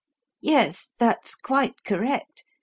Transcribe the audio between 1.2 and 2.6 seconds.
quite correct.